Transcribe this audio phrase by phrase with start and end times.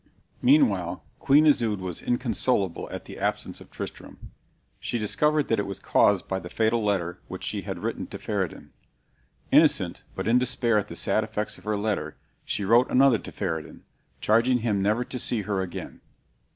[0.41, 4.31] Meanwhile Queen Isoude was inconsolable at the absence of Tristram.
[4.79, 8.17] She discovered that it was caused by the fatal letter which she had written to
[8.17, 8.71] Pheredin.
[9.51, 13.31] Innocent, but in despair at the sad effects of her letter, she wrote another to
[13.31, 13.83] Pheredin,
[14.21, 16.01] charging him never to see her again.